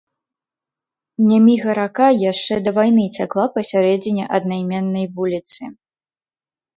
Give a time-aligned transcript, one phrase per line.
[1.31, 5.61] Няміга-рака яшчэ да вайны цякла пасярэдзіне аднайменнай вуліцы.